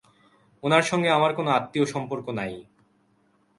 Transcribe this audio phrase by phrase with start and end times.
[0.63, 2.53] ওনার সঙ্গে আমার কোনো আত্মীয়সম্পর্ক নাই।